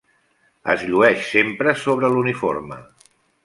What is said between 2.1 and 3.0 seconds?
l'uniforme.